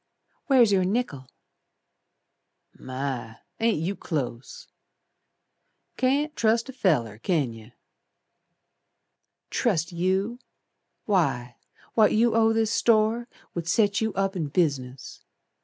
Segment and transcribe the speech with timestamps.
[0.47, 1.27] "Where's your nickel?"
[2.73, 3.37] "My!
[3.59, 4.67] Ain't you close!
[5.95, 7.73] Can't trust a feller, can yer."
[9.51, 10.39] "Trust you!
[11.05, 11.55] Why
[11.93, 15.21] What you owe this store Would set you up in business.